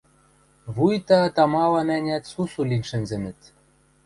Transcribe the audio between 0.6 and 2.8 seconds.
вуйта тамалан-ӓнят сусу